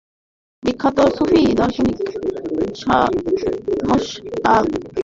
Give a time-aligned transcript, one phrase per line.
[0.63, 1.99] বিখ্যাত সুফি দার্শনিক
[2.81, 4.07] শামস্
[4.43, 4.89] তাব্রিজী।